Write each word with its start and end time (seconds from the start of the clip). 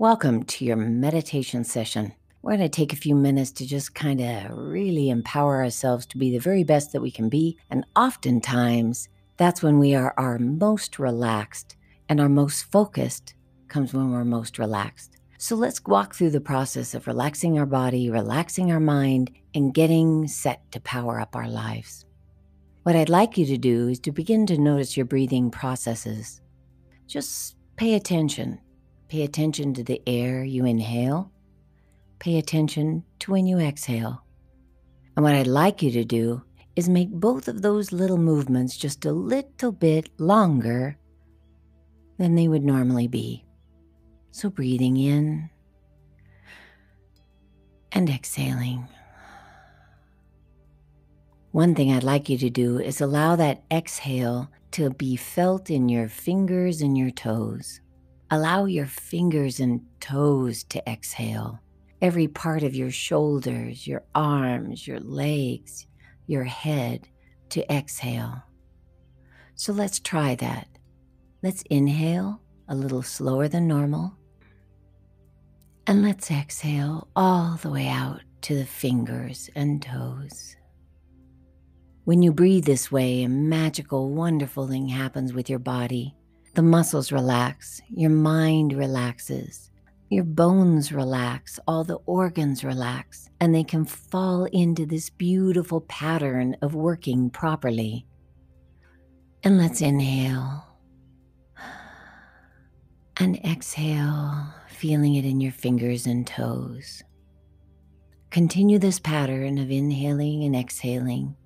Welcome 0.00 0.44
to 0.44 0.64
your 0.64 0.76
meditation 0.76 1.64
session. 1.64 2.12
We're 2.40 2.56
going 2.56 2.60
to 2.60 2.68
take 2.68 2.92
a 2.92 2.96
few 2.96 3.16
minutes 3.16 3.50
to 3.50 3.66
just 3.66 3.96
kind 3.96 4.20
of 4.20 4.56
really 4.56 5.10
empower 5.10 5.56
ourselves 5.56 6.06
to 6.06 6.18
be 6.18 6.30
the 6.30 6.38
very 6.38 6.62
best 6.62 6.92
that 6.92 7.00
we 7.00 7.10
can 7.10 7.28
be. 7.28 7.58
And 7.68 7.84
oftentimes, 7.96 9.08
that's 9.38 9.60
when 9.60 9.80
we 9.80 9.96
are 9.96 10.14
our 10.16 10.38
most 10.38 11.00
relaxed 11.00 11.74
and 12.08 12.20
our 12.20 12.28
most 12.28 12.70
focused 12.70 13.34
comes 13.66 13.92
when 13.92 14.12
we're 14.12 14.24
most 14.24 14.60
relaxed. 14.60 15.16
So 15.36 15.56
let's 15.56 15.84
walk 15.84 16.14
through 16.14 16.30
the 16.30 16.40
process 16.40 16.94
of 16.94 17.08
relaxing 17.08 17.58
our 17.58 17.66
body, 17.66 18.08
relaxing 18.08 18.70
our 18.70 18.78
mind, 18.78 19.32
and 19.52 19.74
getting 19.74 20.28
set 20.28 20.70
to 20.70 20.80
power 20.82 21.18
up 21.18 21.34
our 21.34 21.48
lives. 21.48 22.06
What 22.84 22.94
I'd 22.94 23.08
like 23.08 23.36
you 23.36 23.46
to 23.46 23.58
do 23.58 23.88
is 23.88 23.98
to 24.00 24.12
begin 24.12 24.46
to 24.46 24.58
notice 24.58 24.96
your 24.96 25.06
breathing 25.06 25.50
processes. 25.50 26.40
Just 27.08 27.56
pay 27.76 27.94
attention 27.94 28.60
Pay 29.08 29.22
attention 29.22 29.72
to 29.74 29.82
the 29.82 30.02
air 30.06 30.44
you 30.44 30.66
inhale. 30.66 31.32
Pay 32.18 32.38
attention 32.38 33.04
to 33.20 33.32
when 33.32 33.46
you 33.46 33.58
exhale. 33.58 34.22
And 35.16 35.24
what 35.24 35.34
I'd 35.34 35.46
like 35.46 35.82
you 35.82 35.90
to 35.92 36.04
do 36.04 36.42
is 36.76 36.88
make 36.88 37.10
both 37.10 37.48
of 37.48 37.62
those 37.62 37.90
little 37.90 38.18
movements 38.18 38.76
just 38.76 39.04
a 39.04 39.12
little 39.12 39.72
bit 39.72 40.10
longer 40.20 40.98
than 42.18 42.34
they 42.34 42.48
would 42.48 42.62
normally 42.62 43.08
be. 43.08 43.44
So 44.30 44.50
breathing 44.50 44.96
in 44.96 45.50
and 47.92 48.10
exhaling. 48.10 48.86
One 51.50 51.74
thing 51.74 51.90
I'd 51.90 52.04
like 52.04 52.28
you 52.28 52.36
to 52.38 52.50
do 52.50 52.78
is 52.78 53.00
allow 53.00 53.34
that 53.36 53.64
exhale 53.70 54.50
to 54.72 54.90
be 54.90 55.16
felt 55.16 55.70
in 55.70 55.88
your 55.88 56.08
fingers 56.08 56.82
and 56.82 56.96
your 56.96 57.10
toes. 57.10 57.80
Allow 58.30 58.66
your 58.66 58.86
fingers 58.86 59.58
and 59.58 59.80
toes 60.00 60.64
to 60.64 60.86
exhale. 60.90 61.60
Every 62.02 62.28
part 62.28 62.62
of 62.62 62.74
your 62.74 62.90
shoulders, 62.90 63.86
your 63.86 64.04
arms, 64.14 64.86
your 64.86 65.00
legs, 65.00 65.86
your 66.26 66.44
head 66.44 67.08
to 67.50 67.72
exhale. 67.72 68.42
So 69.54 69.72
let's 69.72 69.98
try 69.98 70.34
that. 70.36 70.68
Let's 71.42 71.62
inhale 71.70 72.40
a 72.68 72.74
little 72.74 73.02
slower 73.02 73.48
than 73.48 73.66
normal. 73.66 74.14
And 75.86 76.02
let's 76.02 76.30
exhale 76.30 77.08
all 77.16 77.58
the 77.62 77.70
way 77.70 77.88
out 77.88 78.20
to 78.42 78.54
the 78.54 78.66
fingers 78.66 79.48
and 79.56 79.80
toes. 79.80 80.54
When 82.04 82.22
you 82.22 82.32
breathe 82.32 82.66
this 82.66 82.92
way, 82.92 83.22
a 83.22 83.28
magical, 83.28 84.10
wonderful 84.10 84.68
thing 84.68 84.88
happens 84.88 85.32
with 85.32 85.48
your 85.48 85.58
body. 85.58 86.14
The 86.58 86.64
muscles 86.64 87.12
relax, 87.12 87.80
your 87.88 88.10
mind 88.10 88.72
relaxes, 88.72 89.70
your 90.10 90.24
bones 90.24 90.90
relax, 90.90 91.60
all 91.68 91.84
the 91.84 92.00
organs 92.04 92.64
relax, 92.64 93.30
and 93.38 93.54
they 93.54 93.62
can 93.62 93.84
fall 93.84 94.46
into 94.46 94.84
this 94.84 95.08
beautiful 95.08 95.82
pattern 95.82 96.56
of 96.60 96.74
working 96.74 97.30
properly. 97.30 98.06
And 99.44 99.56
let's 99.56 99.80
inhale 99.80 100.66
and 103.18 103.36
exhale, 103.44 104.52
feeling 104.68 105.14
it 105.14 105.24
in 105.24 105.40
your 105.40 105.52
fingers 105.52 106.06
and 106.06 106.26
toes. 106.26 107.04
Continue 108.30 108.80
this 108.80 108.98
pattern 108.98 109.58
of 109.58 109.70
inhaling 109.70 110.42
and 110.42 110.56
exhaling 110.56 111.36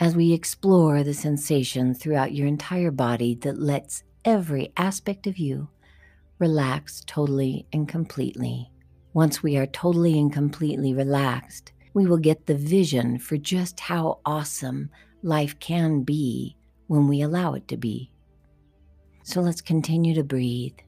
as 0.00 0.16
we 0.16 0.32
explore 0.32 1.04
the 1.04 1.14
sensation 1.14 1.94
throughout 1.94 2.34
your 2.34 2.48
entire 2.48 2.90
body 2.90 3.36
that 3.42 3.56
lets 3.56 4.02
every 4.24 4.72
aspect 4.76 5.26
of 5.26 5.38
you 5.38 5.68
relax 6.38 7.02
totally 7.06 7.66
and 7.72 7.88
completely. 7.88 8.70
Once 9.12 9.42
we 9.42 9.56
are 9.56 9.66
totally 9.66 10.18
and 10.18 10.32
completely 10.32 10.94
relaxed, 10.94 11.72
we 11.92 12.06
will 12.06 12.18
get 12.18 12.46
the 12.46 12.54
vision 12.54 13.18
for 13.18 13.36
just 13.36 13.78
how 13.80 14.20
awesome 14.24 14.88
life 15.22 15.58
can 15.58 16.02
be 16.02 16.56
when 16.86 17.06
we 17.08 17.20
allow 17.20 17.54
it 17.54 17.68
to 17.68 17.76
be. 17.76 18.10
So 19.22 19.40
let's 19.40 19.60
continue 19.60 20.14
to 20.14 20.24
breathe. 20.24 20.78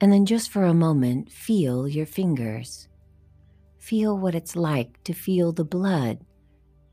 And 0.00 0.12
then, 0.12 0.26
just 0.26 0.50
for 0.50 0.64
a 0.64 0.74
moment, 0.74 1.30
feel 1.30 1.86
your 1.86 2.06
fingers. 2.06 2.88
Feel 3.78 4.18
what 4.18 4.34
it's 4.34 4.56
like 4.56 5.02
to 5.04 5.12
feel 5.12 5.52
the 5.52 5.64
blood 5.64 6.18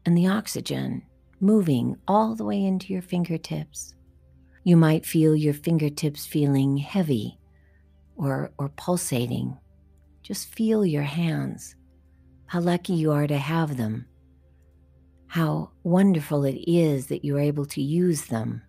and 0.05 0.17
the 0.17 0.27
oxygen 0.27 1.03
moving 1.39 1.95
all 2.07 2.35
the 2.35 2.45
way 2.45 2.63
into 2.63 2.93
your 2.93 3.01
fingertips. 3.01 3.95
You 4.63 4.77
might 4.77 5.05
feel 5.05 5.35
your 5.35 5.53
fingertips 5.53 6.25
feeling 6.25 6.77
heavy 6.77 7.39
or, 8.15 8.51
or 8.57 8.69
pulsating. 8.69 9.57
Just 10.21 10.53
feel 10.53 10.85
your 10.85 11.03
hands. 11.03 11.75
How 12.45 12.59
lucky 12.59 12.93
you 12.93 13.11
are 13.11 13.27
to 13.27 13.37
have 13.37 13.77
them. 13.77 14.05
How 15.27 15.71
wonderful 15.83 16.43
it 16.43 16.59
is 16.67 17.07
that 17.07 17.25
you're 17.25 17.39
able 17.39 17.65
to 17.67 17.81
use 17.81 18.25
them. 18.25 18.61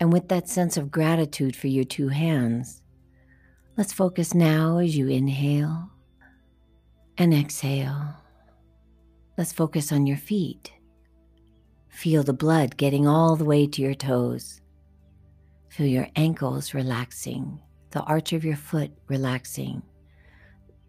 And 0.00 0.12
with 0.12 0.28
that 0.28 0.48
sense 0.48 0.76
of 0.76 0.90
gratitude 0.90 1.54
for 1.54 1.68
your 1.68 1.84
two 1.84 2.08
hands, 2.08 2.82
let's 3.76 3.92
focus 3.92 4.34
now 4.34 4.78
as 4.78 4.96
you 4.96 5.08
inhale 5.08 5.90
and 7.16 7.32
exhale. 7.32 8.14
Let's 9.38 9.52
focus 9.52 9.92
on 9.92 10.06
your 10.06 10.16
feet. 10.16 10.72
Feel 11.96 12.22
the 12.22 12.34
blood 12.34 12.76
getting 12.76 13.06
all 13.08 13.36
the 13.36 13.46
way 13.46 13.66
to 13.66 13.80
your 13.80 13.94
toes. 13.94 14.60
Feel 15.70 15.86
your 15.86 16.08
ankles 16.14 16.74
relaxing, 16.74 17.58
the 17.90 18.02
arch 18.02 18.34
of 18.34 18.44
your 18.44 18.54
foot 18.54 18.90
relaxing, 19.08 19.80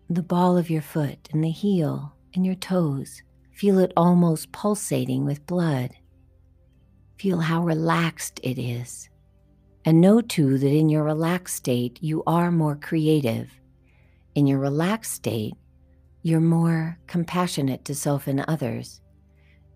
the 0.09 0.21
ball 0.21 0.57
of 0.57 0.69
your 0.69 0.81
foot 0.81 1.29
and 1.31 1.41
the 1.41 1.49
heel 1.49 2.13
and 2.35 2.45
your 2.45 2.55
toes. 2.55 3.21
Feel 3.53 3.79
it 3.79 3.93
almost 3.95 4.51
pulsating 4.51 5.23
with 5.23 5.45
blood. 5.45 5.91
Feel 7.17 7.39
how 7.39 7.63
relaxed 7.63 8.41
it 8.43 8.59
is. 8.59 9.07
And 9.85 10.01
know 10.01 10.19
too 10.19 10.57
that 10.57 10.67
in 10.67 10.89
your 10.89 11.05
relaxed 11.05 11.55
state, 11.55 11.99
you 12.01 12.21
are 12.27 12.51
more 12.51 12.75
creative. 12.75 13.49
In 14.35 14.45
your 14.45 14.59
relaxed 14.59 15.13
state, 15.13 15.53
you're 16.21 16.41
more 16.41 16.99
compassionate 17.07 17.85
to 17.85 17.95
self 17.95 18.27
and 18.27 18.41
others. 18.41 18.99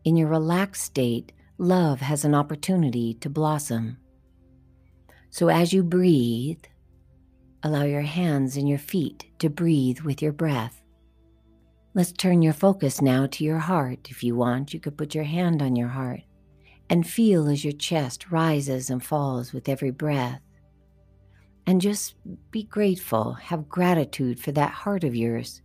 In 0.04 0.18
your 0.18 0.30
relaxed 0.30 0.84
state, 0.84 1.32
love 1.60 2.00
has 2.02 2.26
an 2.26 2.34
opportunity 2.34 3.14
to 3.16 3.30
blossom. 3.30 3.98
So 5.30 5.50
as 5.50 5.74
you 5.74 5.84
breathe, 5.84 6.64
allow 7.62 7.84
your 7.84 8.02
hands 8.02 8.58
and 8.58 8.68
your 8.68 8.80
feet 8.80 9.28
to 9.40 9.50
breathe 9.50 10.00
with 10.00 10.22
your 10.22 10.32
breath. 10.32 10.82
Let's 11.94 12.12
turn 12.12 12.42
your 12.42 12.54
focus 12.54 13.00
now 13.00 13.28
to 13.28 13.44
your 13.44 13.60
heart. 13.60 14.10
If 14.10 14.24
you 14.24 14.36
want, 14.36 14.74
you 14.74 14.80
could 14.80 14.98
put 14.98 15.14
your 15.14 15.26
hand 15.26 15.62
on 15.62 15.76
your 15.76 15.90
heart 15.90 16.22
and 16.90 17.08
feel 17.08 17.48
as 17.48 17.64
your 17.64 17.74
chest 17.74 18.32
rises 18.32 18.90
and 18.90 19.04
falls 19.04 19.54
with 19.54 19.70
every 19.70 19.92
breath. 19.92 20.42
And 21.68 21.80
just 21.80 22.16
be 22.50 22.64
grateful, 22.64 23.34
have 23.34 23.70
gratitude 23.70 24.40
for 24.40 24.52
that 24.54 24.72
heart 24.72 25.04
of 25.04 25.16
yours 25.16 25.62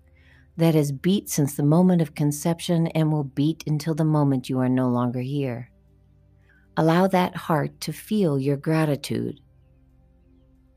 that 0.57 0.75
has 0.75 0.93
beat 0.93 1.29
since 1.29 1.55
the 1.55 1.63
moment 1.63 2.01
of 2.01 2.15
conception 2.15 2.87
and 2.89 3.13
will 3.13 3.25
beat 3.25 3.63
until 3.67 3.95
the 3.95 4.05
moment 4.05 4.49
you 4.49 4.59
are 4.59 4.69
no 4.69 4.89
longer 4.89 5.21
here. 5.21 5.71
Allow 6.77 7.07
that 7.09 7.37
heart 7.37 7.81
to 7.83 7.93
feel 7.93 8.39
your 8.39 8.57
gratitude, 8.57 9.41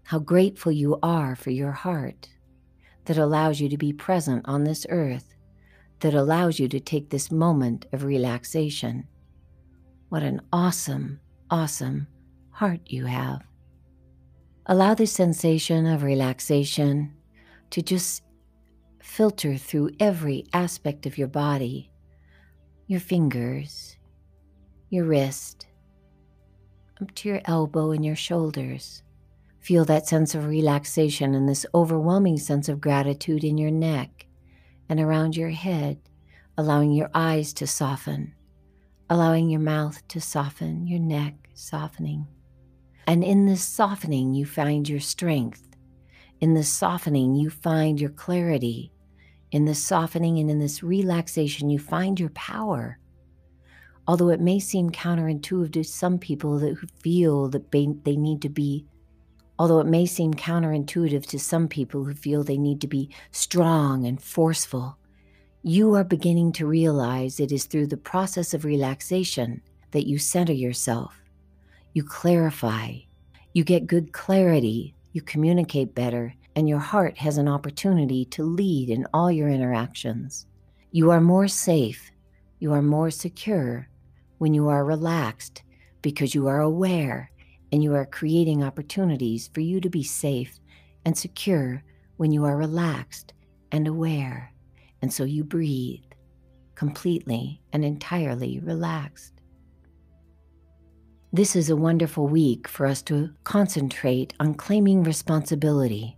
how 0.03 0.19
grateful 0.19 0.71
you 0.71 0.97
are 1.03 1.35
for 1.35 1.51
your 1.51 1.71
heart 1.71 2.29
that 3.05 3.17
allows 3.17 3.59
you 3.59 3.69
to 3.69 3.77
be 3.77 3.93
present 3.93 4.43
on 4.45 4.63
this 4.63 4.85
earth, 4.89 5.35
that 5.99 6.13
allows 6.13 6.59
you 6.59 6.67
to 6.67 6.79
take 6.79 7.09
this 7.09 7.31
moment 7.31 7.85
of 7.91 8.03
relaxation. 8.03 9.07
What 10.09 10.23
an 10.23 10.41
awesome, 10.53 11.19
awesome 11.49 12.07
heart 12.51 12.81
you 12.85 13.05
have. 13.05 13.41
Allow 14.65 14.93
the 14.93 15.07
sensation 15.07 15.85
of 15.85 16.03
relaxation 16.03 17.13
to 17.71 17.81
just 17.81 18.23
filter 19.09 19.57
through 19.57 19.89
every 19.99 20.45
aspect 20.53 21.05
of 21.05 21.17
your 21.17 21.27
body 21.27 21.91
your 22.87 22.99
fingers, 22.99 23.97
your 24.89 25.05
wrist, 25.05 25.67
up 26.99 27.13
to 27.13 27.29
your 27.29 27.41
elbow 27.45 27.91
and 27.91 28.03
your 28.03 28.15
shoulders. 28.15 29.03
Feel 29.59 29.85
that 29.85 30.07
sense 30.07 30.33
of 30.33 30.47
relaxation 30.47 31.35
and 31.35 31.47
this 31.47 31.67
overwhelming 31.75 32.37
sense 32.37 32.67
of 32.67 32.81
gratitude 32.81 33.43
in 33.43 33.59
your 33.59 33.69
neck 33.69 34.25
and 34.89 34.99
around 34.99 35.37
your 35.37 35.51
head, 35.51 35.99
allowing 36.57 36.91
your 36.91 37.11
eyes 37.13 37.53
to 37.53 37.67
soften, 37.67 38.33
allowing 39.07 39.49
your 39.49 39.61
mouth 39.61 40.07
to 40.07 40.19
soften, 40.19 40.87
your 40.87 40.99
neck 40.99 41.49
softening. 41.53 42.25
And 43.05 43.23
in 43.23 43.45
this 43.45 43.63
softening, 43.63 44.33
you 44.33 44.47
find 44.47 44.89
your 44.89 44.99
strength. 44.99 45.67
In 46.41 46.55
this 46.55 46.69
softening, 46.69 47.35
you 47.35 47.51
find 47.51 48.01
your 48.01 48.11
clarity. 48.11 48.91
In 49.51 49.65
this 49.65 49.83
softening 49.83 50.39
and 50.39 50.49
in 50.49 50.59
this 50.59 50.83
relaxation, 50.83 51.69
you 51.69 51.79
find 51.79 52.19
your 52.19 52.29
power. 52.29 52.99
Although 54.07 54.29
it 54.29 54.39
may 54.39 54.59
seem 54.59 54.89
counterintuitive 54.89 55.73
to 55.73 55.83
some 55.83 56.17
people 56.19 56.59
that 56.59 56.77
feel 57.01 57.49
that 57.49 57.71
they, 57.71 57.85
need 57.85 58.41
to 58.41 58.49
be 58.49 58.85
Although 59.59 59.81
it 59.81 59.87
may 59.87 60.05
seem 60.05 60.33
counterintuitive 60.33 61.25
to 61.25 61.37
some 61.37 61.67
people 61.67 62.05
who 62.05 62.13
feel 62.13 62.45
they 62.45 62.57
need 62.57 62.79
to 62.79 62.87
be 62.87 63.09
strong 63.31 64.07
and 64.07 64.23
forceful, 64.23 64.97
you 65.63 65.95
are 65.95 66.05
beginning 66.05 66.53
to 66.53 66.65
realize 66.65 67.41
it 67.41 67.51
is 67.51 67.65
through 67.65 67.87
the 67.87 67.97
process 67.97 68.53
of 68.53 68.63
relaxation 68.63 69.61
that 69.91 70.07
you 70.07 70.17
center 70.17 70.53
yourself, 70.53 71.21
you 71.93 72.03
clarify, 72.05 72.93
you 73.53 73.65
get 73.65 73.85
good 73.85 74.13
clarity, 74.13 74.95
you 75.11 75.21
communicate 75.21 75.93
better, 75.93 76.33
and 76.59 76.67
your 76.67 76.77
heart 76.77 77.17
has 77.17 77.37
an 77.37 77.47
opportunity 77.47 78.25
to 78.25 78.43
lead 78.43 78.89
in 78.89 79.07
all 79.13 79.31
your 79.31 79.47
interactions. 79.47 80.45
You 80.91 81.09
are 81.09 81.21
more 81.21 81.47
safe, 81.47 82.11
you 82.59 82.73
are 82.73 82.81
more 82.81 83.11
secure 83.11 83.87
when 84.39 84.53
you 84.53 84.67
are 84.67 84.83
relaxed 84.83 85.63
because 86.01 86.35
you 86.35 86.47
are 86.47 86.59
aware 86.59 87.31
and 87.71 87.81
you 87.81 87.95
are 87.95 88.05
creating 88.05 88.61
opportunities 88.61 89.49
for 89.53 89.61
you 89.61 89.79
to 89.79 89.89
be 89.89 90.03
safe 90.03 90.59
and 91.05 91.17
secure 91.17 91.81
when 92.17 92.33
you 92.33 92.43
are 92.43 92.57
relaxed 92.57 93.31
and 93.71 93.87
aware. 93.87 94.51
And 95.01 95.13
so 95.13 95.23
you 95.23 95.45
breathe 95.45 96.11
completely 96.75 97.61
and 97.71 97.85
entirely 97.85 98.59
relaxed. 98.59 99.31
This 101.31 101.55
is 101.55 101.69
a 101.69 101.77
wonderful 101.77 102.27
week 102.27 102.67
for 102.67 102.85
us 102.85 103.01
to 103.03 103.29
concentrate 103.45 104.33
on 104.41 104.55
claiming 104.55 105.03
responsibility. 105.03 106.17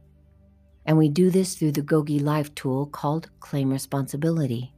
And 0.91 0.97
we 0.97 1.07
do 1.07 1.29
this 1.29 1.55
through 1.55 1.71
the 1.71 1.81
Gogi 1.81 2.21
Life 2.21 2.53
tool 2.53 2.85
called 2.85 3.29
Claim 3.39 3.69
Responsibility. 3.69 4.73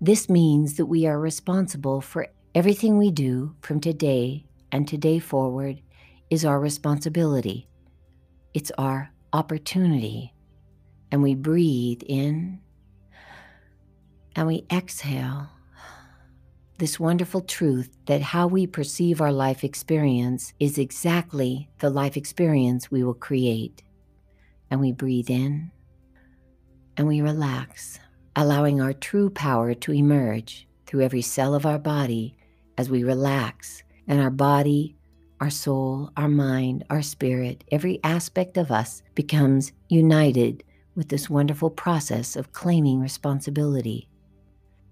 This 0.00 0.28
means 0.28 0.76
that 0.76 0.86
we 0.86 1.06
are 1.06 1.20
responsible 1.20 2.00
for 2.00 2.26
everything 2.52 2.98
we 2.98 3.12
do 3.12 3.54
from 3.62 3.78
today 3.78 4.44
and 4.72 4.88
today 4.88 5.20
forward 5.20 5.80
is 6.30 6.44
our 6.44 6.58
responsibility. 6.58 7.68
It's 8.52 8.72
our 8.76 9.12
opportunity. 9.32 10.34
And 11.12 11.22
we 11.22 11.36
breathe 11.36 12.02
in 12.06 12.58
and 14.34 14.48
we 14.48 14.66
exhale 14.68 15.48
this 16.78 16.98
wonderful 16.98 17.40
truth 17.40 17.96
that 18.06 18.20
how 18.20 18.48
we 18.48 18.66
perceive 18.66 19.20
our 19.20 19.30
life 19.30 19.62
experience 19.62 20.54
is 20.58 20.76
exactly 20.76 21.68
the 21.78 21.88
life 21.88 22.16
experience 22.16 22.90
we 22.90 23.04
will 23.04 23.14
create. 23.14 23.84
And 24.72 24.80
we 24.80 24.90
breathe 24.90 25.28
in 25.28 25.70
and 26.96 27.06
we 27.06 27.20
relax, 27.20 27.98
allowing 28.34 28.80
our 28.80 28.94
true 28.94 29.28
power 29.28 29.74
to 29.74 29.92
emerge 29.92 30.66
through 30.86 31.02
every 31.02 31.20
cell 31.20 31.54
of 31.54 31.66
our 31.66 31.78
body 31.78 32.38
as 32.78 32.88
we 32.88 33.04
relax 33.04 33.82
and 34.08 34.18
our 34.18 34.30
body, 34.30 34.96
our 35.42 35.50
soul, 35.50 36.10
our 36.16 36.28
mind, 36.28 36.84
our 36.88 37.02
spirit, 37.02 37.64
every 37.70 38.00
aspect 38.02 38.56
of 38.56 38.70
us 38.70 39.02
becomes 39.14 39.72
united 39.90 40.64
with 40.94 41.10
this 41.10 41.28
wonderful 41.28 41.68
process 41.68 42.34
of 42.34 42.54
claiming 42.54 42.98
responsibility. 42.98 44.08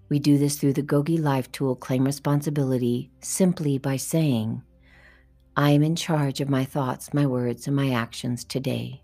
We 0.09 0.19
do 0.19 0.37
this 0.37 0.57
through 0.57 0.73
the 0.73 0.83
Gogi 0.83 1.19
Life 1.19 1.51
tool 1.51 1.75
Claim 1.75 2.05
Responsibility 2.05 3.09
simply 3.21 3.79
by 3.79 3.97
saying, 3.97 4.61
I 5.57 5.71
am 5.71 5.81
in 5.81 5.95
charge 5.95 6.39
of 6.39 6.49
my 6.49 6.65
thoughts, 6.65 7.15
my 7.15 7.25
words, 7.25 7.65
and 7.65 7.75
my 7.75 7.89
actions 7.89 8.43
today. 8.43 9.00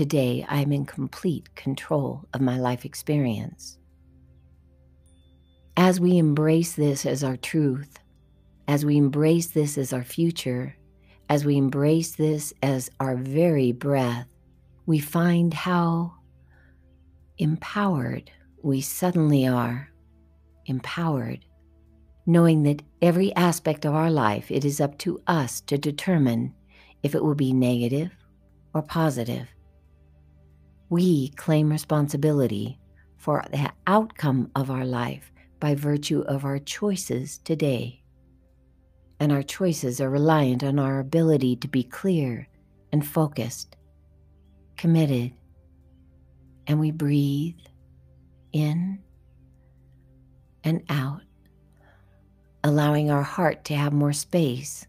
Today, 0.00 0.46
I 0.48 0.62
am 0.62 0.72
in 0.72 0.86
complete 0.86 1.54
control 1.56 2.24
of 2.32 2.40
my 2.40 2.58
life 2.58 2.86
experience. 2.86 3.76
As 5.76 6.00
we 6.00 6.16
embrace 6.16 6.72
this 6.72 7.04
as 7.04 7.22
our 7.22 7.36
truth, 7.36 7.98
as 8.66 8.82
we 8.82 8.96
embrace 8.96 9.48
this 9.48 9.76
as 9.76 9.92
our 9.92 10.02
future, 10.02 10.74
as 11.28 11.44
we 11.44 11.58
embrace 11.58 12.12
this 12.12 12.54
as 12.62 12.88
our 12.98 13.14
very 13.14 13.72
breath, 13.72 14.26
we 14.86 15.00
find 15.00 15.52
how 15.52 16.14
empowered 17.36 18.30
we 18.62 18.80
suddenly 18.80 19.46
are 19.46 19.90
empowered, 20.64 21.44
knowing 22.24 22.62
that 22.62 22.80
every 23.02 23.36
aspect 23.36 23.84
of 23.84 23.94
our 23.94 24.10
life 24.10 24.50
it 24.50 24.64
is 24.64 24.80
up 24.80 24.96
to 24.96 25.20
us 25.26 25.60
to 25.60 25.76
determine 25.76 26.54
if 27.02 27.14
it 27.14 27.22
will 27.22 27.34
be 27.34 27.52
negative 27.52 28.10
or 28.72 28.80
positive. 28.80 29.46
We 30.90 31.28
claim 31.30 31.70
responsibility 31.70 32.80
for 33.16 33.44
the 33.52 33.70
outcome 33.86 34.50
of 34.56 34.72
our 34.72 34.84
life 34.84 35.30
by 35.60 35.76
virtue 35.76 36.22
of 36.22 36.44
our 36.44 36.58
choices 36.58 37.38
today. 37.38 38.02
And 39.20 39.30
our 39.30 39.44
choices 39.44 40.00
are 40.00 40.10
reliant 40.10 40.64
on 40.64 40.80
our 40.80 40.98
ability 40.98 41.54
to 41.56 41.68
be 41.68 41.84
clear 41.84 42.48
and 42.90 43.06
focused, 43.06 43.76
committed, 44.76 45.32
and 46.66 46.80
we 46.80 46.90
breathe 46.90 47.60
in 48.52 48.98
and 50.64 50.82
out, 50.88 51.22
allowing 52.64 53.12
our 53.12 53.22
heart 53.22 53.64
to 53.66 53.76
have 53.76 53.92
more 53.92 54.12
space, 54.12 54.88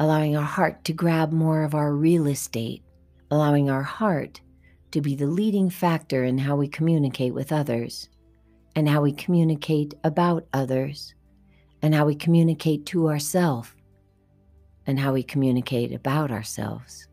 allowing 0.00 0.36
our 0.36 0.42
heart 0.42 0.84
to 0.86 0.92
grab 0.92 1.30
more 1.30 1.62
of 1.62 1.76
our 1.76 1.92
real 1.92 2.26
estate, 2.26 2.82
allowing 3.30 3.70
our 3.70 3.84
heart 3.84 4.40
to 4.96 5.02
be 5.02 5.14
the 5.14 5.26
leading 5.26 5.70
factor 5.70 6.24
in 6.24 6.38
how 6.38 6.56
we 6.56 6.66
communicate 6.66 7.34
with 7.34 7.52
others 7.52 8.08
and 8.74 8.88
how 8.88 9.02
we 9.02 9.12
communicate 9.12 9.94
about 10.04 10.46
others 10.52 11.14
and 11.82 11.94
how 11.94 12.06
we 12.06 12.14
communicate 12.14 12.86
to 12.86 13.08
ourselves 13.08 13.68
and 14.86 14.98
how 14.98 15.12
we 15.12 15.22
communicate 15.22 15.92
about 15.92 16.30
ourselves. 16.30 17.08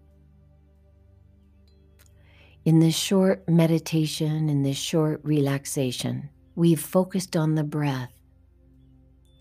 In 2.63 2.79
this 2.79 2.95
short 2.95 3.47
meditation, 3.49 4.47
in 4.47 4.63
this 4.63 4.77
short 4.77 5.19
relaxation, 5.23 6.29
We've 6.55 6.79
focused 6.79 7.35
on 7.35 7.55
the 7.55 7.63
breath. 7.63 8.13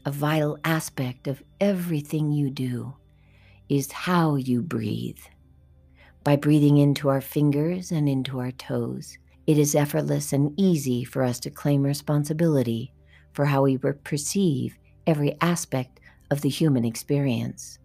A 0.06 0.10
vital 0.10 0.58
aspect 0.64 1.28
of 1.28 1.42
everything 1.60 2.32
you 2.32 2.48
do 2.48 2.94
is 3.68 3.92
how 3.92 4.36
you 4.36 4.62
breathe. 4.62 5.20
By 6.24 6.36
breathing 6.36 6.76
into 6.78 7.08
our 7.08 7.20
fingers 7.20 7.90
and 7.90 8.08
into 8.08 8.38
our 8.38 8.52
toes, 8.52 9.18
it 9.46 9.58
is 9.58 9.74
effortless 9.74 10.32
and 10.32 10.52
easy 10.56 11.02
for 11.02 11.24
us 11.24 11.40
to 11.40 11.50
claim 11.50 11.82
responsibility 11.82 12.92
for 13.32 13.44
how 13.46 13.62
we 13.62 13.76
perceive 13.76 14.76
every 15.06 15.36
aspect 15.40 15.98
of 16.30 16.42
the 16.42 16.48
human 16.48 16.84
experience. 16.84 17.80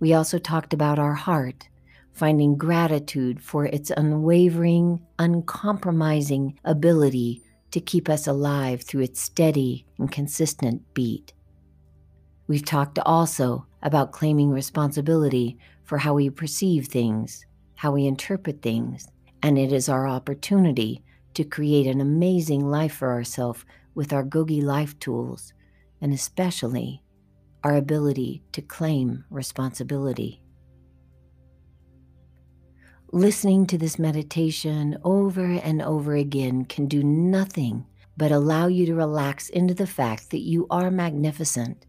We 0.00 0.12
also 0.12 0.38
talked 0.38 0.74
about 0.74 0.98
our 0.98 1.14
heart, 1.14 1.68
finding 2.12 2.56
gratitude 2.56 3.40
for 3.40 3.66
its 3.66 3.90
unwavering, 3.90 5.06
uncompromising 5.18 6.58
ability 6.64 7.42
to 7.70 7.80
keep 7.80 8.08
us 8.08 8.26
alive 8.26 8.82
through 8.82 9.02
its 9.02 9.20
steady 9.20 9.86
and 9.98 10.10
consistent 10.10 10.82
beat. 10.94 11.32
We've 12.48 12.64
talked 12.64 12.98
also 12.98 13.66
about 13.82 14.12
claiming 14.12 14.50
responsibility 14.50 15.58
for 15.86 15.98
how 15.98 16.14
we 16.14 16.28
perceive 16.28 16.86
things, 16.86 17.46
how 17.76 17.92
we 17.92 18.06
interpret 18.06 18.60
things, 18.60 19.08
and 19.42 19.58
it 19.58 19.72
is 19.72 19.88
our 19.88 20.06
opportunity 20.06 21.02
to 21.34 21.44
create 21.44 21.86
an 21.86 22.00
amazing 22.00 22.68
life 22.68 22.94
for 22.94 23.10
ourselves 23.10 23.64
with 23.94 24.12
our 24.12 24.24
Gogi 24.24 24.62
life 24.62 24.98
tools, 24.98 25.52
and 26.00 26.12
especially 26.12 27.02
our 27.64 27.76
ability 27.76 28.42
to 28.52 28.62
claim 28.62 29.24
responsibility. 29.30 30.42
Listening 33.12 33.66
to 33.66 33.78
this 33.78 33.98
meditation 33.98 34.98
over 35.04 35.44
and 35.44 35.80
over 35.80 36.14
again 36.14 36.64
can 36.64 36.86
do 36.86 37.02
nothing 37.02 37.86
but 38.16 38.32
allow 38.32 38.66
you 38.66 38.86
to 38.86 38.94
relax 38.94 39.48
into 39.50 39.74
the 39.74 39.86
fact 39.86 40.30
that 40.30 40.40
you 40.40 40.66
are 40.70 40.90
magnificent. 40.90 41.86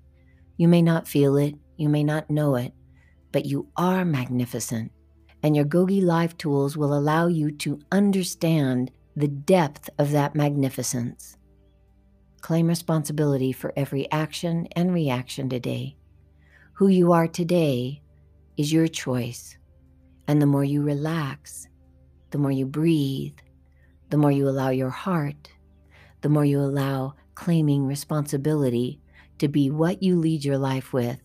You 0.58 0.68
may 0.68 0.82
not 0.82 1.08
feel 1.08 1.38
it, 1.38 1.56
you 1.78 1.90
may 1.90 2.04
not 2.04 2.30
know 2.30 2.56
it, 2.56 2.74
but 3.38 3.46
you 3.46 3.68
are 3.78 4.04
magnificent. 4.04 4.92
And 5.44 5.56
your 5.56 5.64
Gogi 5.64 6.02
Life 6.02 6.36
tools 6.40 6.76
will 6.76 6.98
allow 6.98 7.28
you 7.28 7.52
to 7.58 7.80
understand 7.92 8.90
the 9.16 9.28
depth 9.28 9.92
of 10.00 10.10
that 10.10 10.34
magnificence. 10.34 11.38
Claim 12.42 12.66
responsibility 12.66 13.52
for 13.52 13.74
every 13.76 14.12
action 14.12 14.68
and 14.76 14.92
reaction 14.92 15.50
today. 15.50 15.98
Who 16.74 16.88
you 16.88 17.12
are 17.12 17.28
today 17.28 18.02
is 18.58 18.74
your 18.74 18.88
choice. 18.88 19.60
And 20.28 20.42
the 20.42 20.48
more 20.48 20.64
you 20.64 20.82
relax, 20.82 21.68
the 22.32 22.40
more 22.40 22.50
you 22.50 22.66
breathe, 22.66 23.38
the 24.10 24.18
more 24.18 24.32
you 24.32 24.50
allow 24.50 24.70
your 24.70 24.90
heart, 24.90 25.52
the 26.22 26.30
more 26.30 26.44
you 26.44 26.60
allow 26.60 27.14
claiming 27.36 27.86
responsibility 27.86 29.00
to 29.38 29.48
be 29.48 29.70
what 29.70 30.02
you 30.02 30.20
lead 30.20 30.44
your 30.44 30.58
life 30.58 30.92
with, 30.92 31.22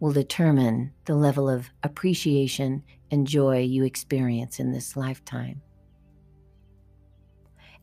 will 0.00 0.12
determine 0.12 0.92
the 1.06 1.14
level 1.14 1.48
of 1.48 1.70
appreciation 1.82 2.82
and 3.10 3.26
joy 3.26 3.60
you 3.60 3.84
experience 3.84 4.60
in 4.60 4.72
this 4.72 4.96
lifetime. 4.96 5.62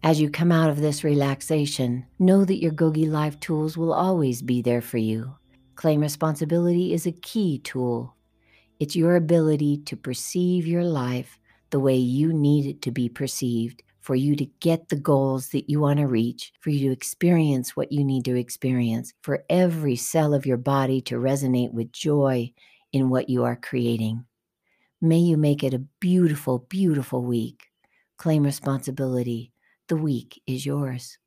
As 0.03 0.20
you 0.20 0.29
come 0.29 0.51
out 0.51 0.70
of 0.70 0.82
this 0.82 1.03
relaxation, 1.03 2.05
know 2.20 2.43
that 2.43 2.62
your 2.62 2.74
Gogi 2.74 3.10
Life 3.10 3.39
tools 3.39 3.77
will 3.77 3.93
always 3.93 4.41
be 4.41 4.62
there 4.62 4.82
for 4.82 4.98
you. 4.98 5.36
Claim 5.75 6.01
responsibility 6.01 6.93
is 6.93 7.05
a 7.08 7.12
key 7.12 7.60
tool 7.60 8.15
It's 8.79 8.96
your 8.96 9.15
ability 9.15 9.77
to 9.86 9.96
perceive 9.96 10.67
your 10.67 10.84
life 10.84 11.39
the 11.70 11.79
way 11.79 11.96
you 11.96 12.34
need 12.34 12.65
it 12.65 12.82
to 12.84 12.91
be 12.91 13.08
perceived 13.08 13.82
for 14.03 14.15
you 14.15 14.36
to 14.36 14.45
get 14.60 14.89
the 14.89 14.98
goals 14.98 15.50
that 15.50 15.69
you 15.69 15.79
want 15.79 15.98
to 15.98 16.07
reach, 16.07 16.51
for 16.60 16.69
you 16.69 16.88
to 16.88 16.93
experience 16.93 17.75
what 17.75 17.91
you 17.91 18.03
need 18.03 18.25
to 18.25 18.36
experience, 18.36 19.13
for 19.22 19.45
every 19.50 19.95
cell 19.95 20.33
of 20.33 20.45
your 20.45 20.57
body 20.57 21.00
to 21.01 21.15
resonate 21.15 21.72
with 21.72 21.91
joy 21.93 22.51
in 22.91 23.10
what 23.10 23.29
you 23.29 23.45
are 23.45 23.55
creating. 23.55 24.25
May 25.01 25.19
you 25.19 25.38
make 25.38 25.63
it 25.63 25.74
a 25.74 25.86
beautiful, 26.00 26.60
beautiful 26.69 27.24
week. 27.24 27.63
Claim 28.17 28.43
responsibility. 28.43 29.53
The 29.88 29.95
week 29.95 30.41
is 30.45 30.65
yours. 30.65 31.17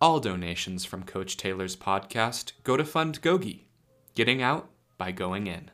All 0.00 0.20
donations 0.20 0.84
from 0.84 1.02
Coach 1.02 1.36
Taylor's 1.36 1.74
podcast 1.74 2.52
go 2.62 2.76
to 2.76 2.84
fund 2.84 3.20
Gogi, 3.20 3.64
getting 4.14 4.42
out 4.42 4.70
by 4.96 5.10
going 5.10 5.48
in. 5.48 5.72